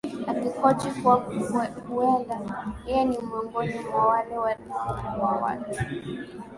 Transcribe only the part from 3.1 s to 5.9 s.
miongoni mwa wale wanaoua watu